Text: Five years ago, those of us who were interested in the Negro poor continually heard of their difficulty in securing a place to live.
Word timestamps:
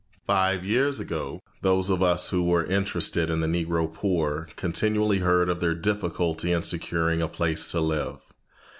Five 0.25 0.65
years 0.65 0.99
ago, 0.99 1.41
those 1.61 1.91
of 1.91 2.01
us 2.01 2.29
who 2.29 2.43
were 2.43 2.65
interested 2.65 3.29
in 3.29 3.39
the 3.41 3.45
Negro 3.65 3.93
poor 3.93 4.49
continually 4.55 5.19
heard 5.19 5.47
of 5.47 5.59
their 5.59 5.75
difficulty 5.75 6.51
in 6.51 6.63
securing 6.63 7.21
a 7.21 7.27
place 7.27 7.67
to 7.69 7.79
live. 7.79 8.17